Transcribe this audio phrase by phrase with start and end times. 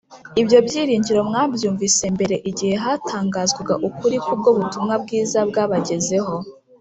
[0.41, 6.35] Ibyo byiringiro mwabyumvise mbere igihe hatangazwaga ukuri kubwo butumwa bwiza bwabagezeho